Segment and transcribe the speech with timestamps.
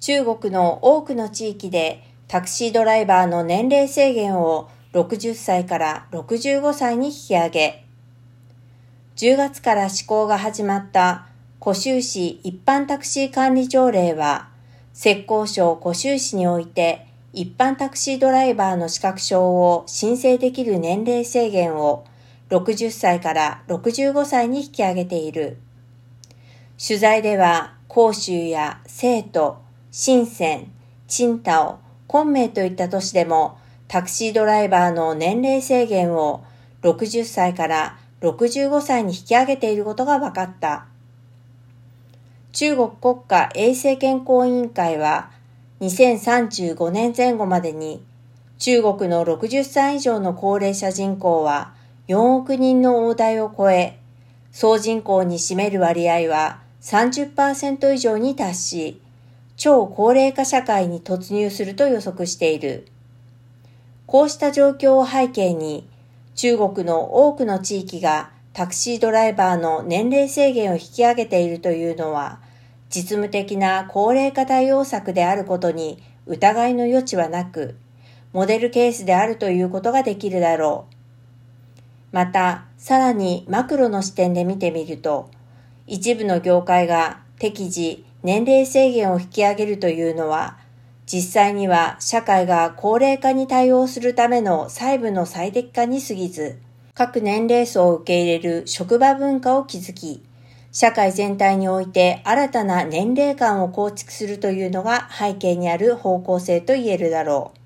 [0.00, 7.84] 中国の多くの地域でタクシードライバーの年齢制限を60歳から65歳に引き上げ、
[9.16, 11.26] 10月から施行が始まった
[11.62, 14.48] 古州市一般タクシー管理条例は、
[14.92, 22.06] 浙江省古州市において一般タクシードライバーの資格証を申請できる年齢制限を
[22.50, 25.58] 60歳から65歳に引き上げている。
[26.78, 29.65] 取材では、広州や成都、
[29.98, 30.70] 深セン、
[31.08, 33.56] 青島、昆明といった都市でも
[33.88, 36.44] タクシードライバーの年齢制限を
[36.82, 40.84] 60歳から65歳に引き上げていることが分かった。
[42.52, 45.30] 中国国家衛生健康委員会は
[45.80, 48.04] 2035年前後までに
[48.58, 51.72] 中国の60歳以上の高齢者人口は
[52.08, 53.98] 4億人の大台を超え、
[54.52, 59.00] 総人口に占める割合は30%以上に達し、
[59.56, 62.86] 超高齢化社会に突入すると予測している。
[64.06, 65.88] こうした状況を背景に、
[66.34, 72.40] 中国の多くの地域がタクシードライバーの年齢制限を引き上げているというのは、
[72.90, 77.76] 実務的な高齢化対応策であることに疑いの余地はなく、
[78.32, 80.94] モデルケースであるということができるだろう。
[82.12, 85.30] また、さらにマクロの視点で見てみると、
[85.86, 90.58] 一部の業界が適時年齢制限を引き上げるというのは、
[91.06, 96.58] 実際には社会が高齢化に対応するための細部の最適化に過ぎず、
[96.92, 100.24] 各年齢層を受け入れる職場文化を築き、
[100.72, 107.65] 社会全体において新たな年齢観を構築するというのが背景にある方向性と言えるだろう。